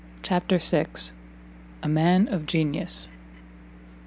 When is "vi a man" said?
0.57-2.27